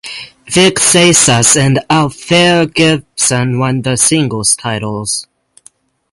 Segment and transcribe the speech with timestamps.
[0.47, 5.27] Vic Seixas and Althea Gibson won the singles titles.